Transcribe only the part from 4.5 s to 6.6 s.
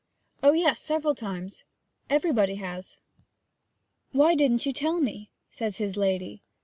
you tell me?' says his lady.